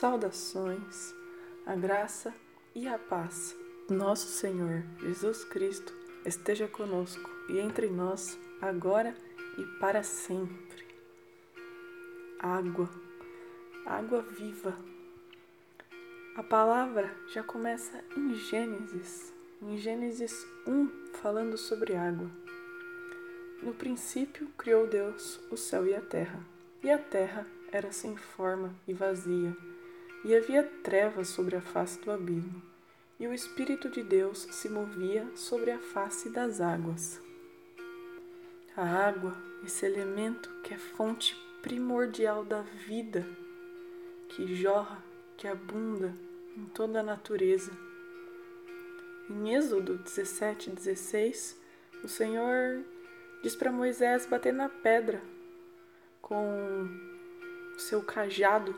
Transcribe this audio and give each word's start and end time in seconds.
Saudações, 0.00 1.14
a 1.66 1.76
graça 1.76 2.34
e 2.74 2.88
a 2.88 2.98
paz 2.98 3.54
nosso 3.90 4.28
Senhor 4.28 4.82
Jesus 4.98 5.44
Cristo 5.44 5.92
esteja 6.24 6.66
conosco 6.66 7.28
e 7.50 7.58
entre 7.58 7.90
nós, 7.90 8.38
agora 8.62 9.14
e 9.58 9.78
para 9.78 10.02
sempre. 10.02 10.86
Água, 12.38 12.88
água 13.84 14.22
viva. 14.22 14.74
A 16.34 16.42
palavra 16.42 17.14
já 17.28 17.42
começa 17.42 18.02
em 18.16 18.34
Gênesis, 18.36 19.34
em 19.60 19.76
Gênesis 19.76 20.46
1, 20.66 21.12
falando 21.20 21.58
sobre 21.58 21.94
água. 21.94 22.30
No 23.62 23.74
princípio 23.74 24.48
criou 24.56 24.86
Deus 24.86 25.38
o 25.50 25.58
céu 25.58 25.86
e 25.86 25.94
a 25.94 26.00
terra, 26.00 26.42
e 26.82 26.90
a 26.90 26.96
terra 26.96 27.46
era 27.70 27.92
sem 27.92 28.16
forma 28.16 28.74
e 28.88 28.94
vazia 28.94 29.54
e 30.24 30.34
havia 30.34 30.62
trevas 30.82 31.28
sobre 31.28 31.56
a 31.56 31.60
face 31.60 32.00
do 32.00 32.10
abismo, 32.10 32.62
e 33.18 33.26
o 33.26 33.34
Espírito 33.34 33.88
de 33.88 34.02
Deus 34.02 34.46
se 34.50 34.68
movia 34.68 35.26
sobre 35.34 35.70
a 35.70 35.78
face 35.78 36.28
das 36.30 36.60
águas. 36.60 37.20
A 38.76 38.84
água, 38.84 39.36
esse 39.64 39.84
elemento 39.84 40.50
que 40.62 40.74
é 40.74 40.78
fonte 40.78 41.36
primordial 41.62 42.44
da 42.44 42.62
vida, 42.62 43.26
que 44.28 44.54
jorra, 44.54 45.02
que 45.36 45.48
abunda 45.48 46.14
em 46.56 46.64
toda 46.66 47.00
a 47.00 47.02
natureza. 47.02 47.72
Em 49.28 49.54
Êxodo 49.54 49.98
17, 49.98 50.70
16, 50.70 51.60
o 52.02 52.08
Senhor 52.08 52.84
diz 53.42 53.54
para 53.54 53.72
Moisés 53.72 54.26
bater 54.26 54.52
na 54.52 54.68
pedra 54.68 55.22
com 56.20 56.88
o 57.74 57.78
seu 57.78 58.02
cajado 58.02 58.74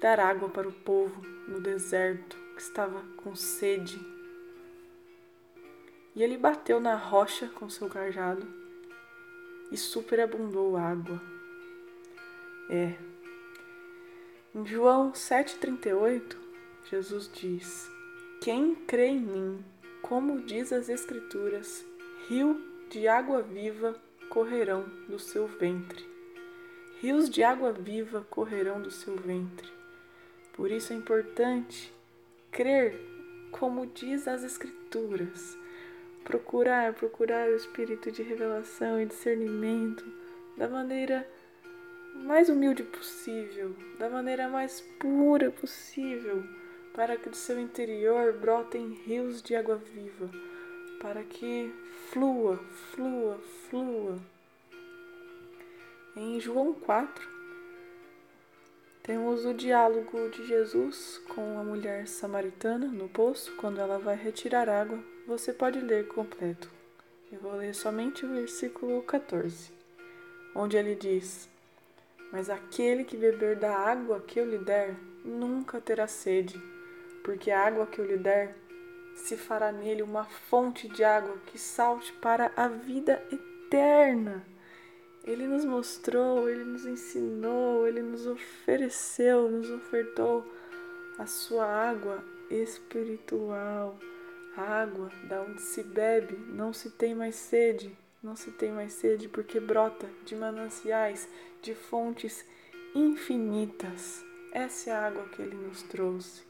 dar 0.00 0.20
água 0.20 0.48
para 0.48 0.68
o 0.68 0.72
povo 0.72 1.22
no 1.48 1.60
deserto 1.60 2.36
que 2.54 2.62
estava 2.62 3.02
com 3.16 3.34
sede. 3.34 3.98
E 6.14 6.22
ele 6.22 6.36
bateu 6.38 6.80
na 6.80 6.94
rocha 6.94 7.48
com 7.48 7.68
seu 7.68 7.88
cajado 7.88 8.46
e 9.70 9.76
superabundou 9.76 10.76
água. 10.76 11.20
É. 12.70 12.94
Em 14.54 14.64
João 14.64 15.12
7,38, 15.12 16.36
Jesus 16.90 17.30
diz: 17.32 17.90
Quem 18.40 18.74
crê 18.74 19.06
em 19.06 19.20
mim, 19.20 19.64
como 20.00 20.42
diz 20.42 20.72
as 20.72 20.88
Escrituras, 20.88 21.84
rio 22.28 22.62
de 22.88 23.08
água 23.08 23.42
viva 23.42 24.00
correrão 24.28 24.84
do 25.08 25.18
seu 25.18 25.46
ventre. 25.46 26.04
Rios 27.00 27.28
de 27.28 27.42
água 27.42 27.72
viva 27.72 28.26
correrão 28.30 28.80
do 28.80 28.90
seu 28.90 29.16
ventre. 29.16 29.68
Por 30.54 30.70
isso 30.70 30.92
é 30.92 30.96
importante 30.96 31.92
crer 32.50 32.98
como 33.50 33.86
diz 33.86 34.26
as 34.26 34.42
Escrituras, 34.42 35.56
procurar, 36.24 36.92
procurar 36.92 37.48
o 37.48 37.54
espírito 37.54 38.10
de 38.10 38.22
revelação 38.22 39.00
e 39.00 39.06
discernimento 39.06 40.04
da 40.56 40.68
maneira 40.68 41.28
mais 42.14 42.48
humilde 42.48 42.82
possível, 42.82 43.76
da 43.98 44.08
maneira 44.08 44.48
mais 44.48 44.80
pura 44.98 45.50
possível, 45.50 46.42
para 46.94 47.16
que 47.16 47.28
do 47.28 47.36
seu 47.36 47.60
interior 47.60 48.32
brotem 48.32 48.92
rios 49.04 49.40
de 49.42 49.54
água 49.54 49.76
viva, 49.76 50.28
para 51.00 51.22
que 51.22 51.72
flua, 52.10 52.56
flua, 52.90 53.38
flua. 53.68 54.18
Em 56.16 56.40
João 56.40 56.72
4, 56.74 57.28
temos 59.04 59.44
o 59.44 59.52
diálogo 59.52 60.30
de 60.30 60.46
Jesus 60.46 61.20
com 61.34 61.58
a 61.58 61.62
mulher 61.62 62.08
samaritana 62.08 62.86
no 62.86 63.06
poço, 63.06 63.54
quando 63.56 63.78
ela 63.78 63.98
vai 63.98 64.16
retirar 64.16 64.66
água. 64.66 64.98
Você 65.26 65.52
pode 65.52 65.78
ler 65.78 66.08
completo. 66.08 66.70
Eu 67.30 67.38
vou 67.38 67.52
ler 67.52 67.74
somente 67.74 68.24
o 68.24 68.32
versículo 68.32 69.02
14, 69.02 69.70
onde 70.54 70.78
ele 70.78 70.94
diz: 70.94 71.46
Mas 72.32 72.48
aquele 72.48 73.04
que 73.04 73.14
beber 73.14 73.56
da 73.56 73.76
água 73.76 74.20
que 74.20 74.40
eu 74.40 74.48
lhe 74.48 74.56
der, 74.56 74.96
nunca 75.22 75.82
terá 75.82 76.06
sede, 76.06 76.58
porque 77.22 77.50
a 77.50 77.60
água 77.60 77.86
que 77.86 77.98
eu 77.98 78.06
lhe 78.06 78.16
der 78.16 78.56
se 79.16 79.36
fará 79.36 79.70
nele 79.70 80.02
uma 80.02 80.24
fonte 80.24 80.88
de 80.88 81.04
água 81.04 81.36
que 81.44 81.58
salte 81.58 82.10
para 82.14 82.50
a 82.56 82.68
vida 82.68 83.22
eterna. 83.30 84.53
Ele 85.24 85.46
nos 85.46 85.64
mostrou, 85.64 86.50
ele 86.50 86.64
nos 86.64 86.84
ensinou, 86.84 87.88
ele 87.88 88.02
nos 88.02 88.26
ofereceu, 88.26 89.50
nos 89.50 89.70
ofertou 89.70 90.46
a 91.18 91.26
sua 91.26 91.64
água 91.64 92.22
espiritual, 92.50 93.98
a 94.54 94.82
água 94.82 95.10
da 95.26 95.40
onde 95.40 95.62
se 95.62 95.82
bebe, 95.82 96.36
não 96.36 96.74
se 96.74 96.90
tem 96.90 97.14
mais 97.14 97.36
sede, 97.36 97.96
não 98.22 98.36
se 98.36 98.50
tem 98.50 98.70
mais 98.70 98.92
sede 98.92 99.26
porque 99.28 99.58
brota 99.58 100.08
de 100.26 100.36
mananciais, 100.36 101.26
de 101.62 101.74
fontes 101.74 102.44
infinitas. 102.94 104.22
Essa 104.52 104.90
é 104.90 104.92
a 104.92 105.06
água 105.06 105.24
que 105.28 105.40
ele 105.40 105.56
nos 105.56 105.82
trouxe. 105.84 106.42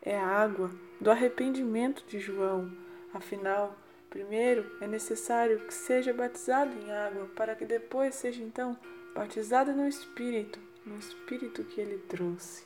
É 0.00 0.18
a 0.18 0.26
água 0.26 0.70
do 1.00 1.10
arrependimento 1.10 2.04
de 2.06 2.18
João. 2.18 2.72
Afinal, 3.12 3.76
Primeiro, 4.14 4.64
é 4.80 4.86
necessário 4.86 5.58
que 5.66 5.74
seja 5.74 6.14
batizado 6.14 6.70
em 6.78 6.92
água, 6.92 7.28
para 7.34 7.56
que 7.56 7.64
depois 7.64 8.14
seja 8.14 8.40
então 8.44 8.78
batizado 9.12 9.72
no 9.72 9.88
Espírito, 9.88 10.60
no 10.86 10.96
Espírito 10.96 11.64
que 11.64 11.80
ele 11.80 11.98
trouxe. 11.98 12.64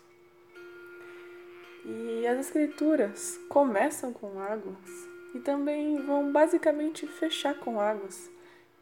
E 1.86 2.26
as 2.26 2.38
Escrituras 2.38 3.40
começam 3.48 4.12
com 4.12 4.38
águas 4.38 5.08
e 5.34 5.38
também 5.38 5.96
vão 6.02 6.30
basicamente 6.30 7.06
fechar 7.06 7.54
com 7.58 7.80
águas. 7.80 8.30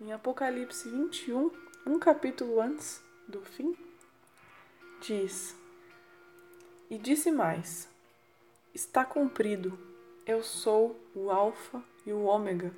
Em 0.00 0.12
Apocalipse 0.12 0.88
21, 0.88 1.52
um 1.86 2.00
capítulo 2.00 2.60
antes 2.60 3.00
do 3.28 3.42
fim, 3.42 3.76
diz: 5.00 5.54
E 6.90 6.98
disse 6.98 7.30
mais: 7.30 7.88
Está 8.74 9.04
cumprido, 9.04 9.78
eu 10.26 10.42
sou 10.42 11.00
o 11.14 11.30
Alfa 11.30 11.80
e 12.04 12.12
o 12.12 12.24
Ômega, 12.24 12.74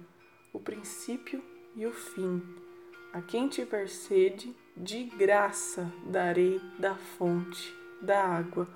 o 0.52 0.60
princípio 0.60 1.42
e 1.74 1.86
o 1.86 1.92
fim. 1.92 2.42
A 3.12 3.22
quem 3.22 3.48
tiver 3.48 3.88
sede, 3.88 4.54
de 4.76 5.04
graça 5.04 5.90
darei 6.04 6.60
da 6.78 6.94
fonte, 6.94 7.74
da 8.02 8.22
água, 8.22 8.68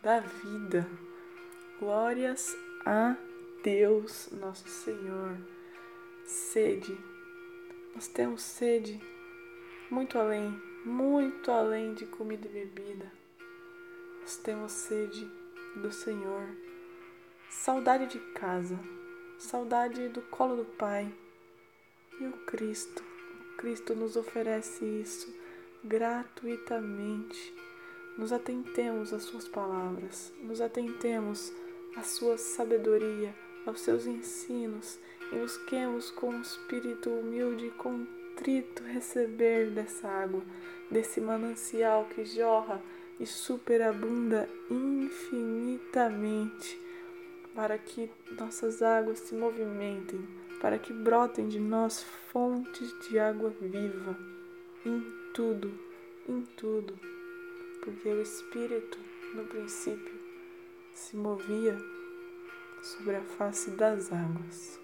da 0.00 0.20
vida. 0.20 0.88
Glórias 1.80 2.56
a 2.86 3.16
Deus, 3.64 4.28
nosso 4.30 4.68
Senhor. 4.68 5.36
Sede. 6.24 6.96
Nós 7.94 8.06
temos 8.06 8.42
sede 8.42 9.00
muito 9.90 10.16
além, 10.16 10.50
muito 10.84 11.50
além 11.50 11.94
de 11.94 12.06
comida 12.06 12.46
e 12.46 12.52
bebida. 12.52 13.12
Nós 14.20 14.36
temos 14.36 14.70
sede 14.70 15.28
do 15.76 15.90
Senhor. 15.90 16.69
Saudade 17.50 18.06
de 18.06 18.18
casa. 18.32 18.78
Saudade 19.36 20.08
do 20.08 20.22
colo 20.22 20.56
do 20.58 20.64
Pai. 20.64 21.12
E 22.20 22.24
o 22.24 22.32
Cristo, 22.46 23.02
o 23.02 23.56
Cristo 23.56 23.92
nos 23.92 24.14
oferece 24.14 24.84
isso 24.84 25.34
gratuitamente. 25.82 27.52
Nos 28.16 28.32
atentemos 28.32 29.12
às 29.12 29.24
Suas 29.24 29.48
palavras, 29.48 30.32
nos 30.40 30.60
atentemos 30.60 31.52
à 31.96 32.04
Sua 32.04 32.38
sabedoria, 32.38 33.34
aos 33.66 33.80
Seus 33.80 34.06
ensinos. 34.06 35.00
E 35.32 35.36
busquemos 35.36 36.12
com 36.12 36.28
um 36.28 36.40
espírito 36.40 37.10
humilde 37.10 37.66
e 37.66 37.72
contrito 37.72 38.84
receber 38.84 39.70
dessa 39.70 40.06
água, 40.06 40.44
desse 40.88 41.20
manancial 41.20 42.04
que 42.14 42.24
jorra 42.24 42.80
e 43.18 43.26
superabunda 43.26 44.48
infinitamente 44.70 46.78
para 47.54 47.78
que 47.78 48.10
nossas 48.38 48.82
águas 48.82 49.18
se 49.20 49.34
movimentem, 49.34 50.20
para 50.60 50.78
que 50.78 50.92
brotem 50.92 51.48
de 51.48 51.58
nós 51.58 52.02
fontes 52.30 52.94
de 53.08 53.18
água 53.18 53.50
viva 53.60 54.16
em 54.84 55.04
tudo, 55.34 55.72
em 56.28 56.42
tudo, 56.56 56.98
porque 57.82 58.08
o 58.08 58.22
Espírito, 58.22 58.98
no 59.34 59.44
princípio, 59.44 60.14
se 60.94 61.16
movia 61.16 61.76
sobre 62.82 63.16
a 63.16 63.22
face 63.22 63.70
das 63.70 64.12
águas. 64.12 64.79